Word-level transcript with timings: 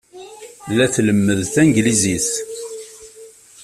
La 0.77 0.85
tlemmed 0.93 1.39
tanglizit. 1.53 2.27